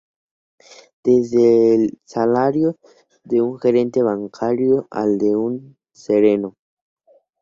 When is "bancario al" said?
4.01-5.19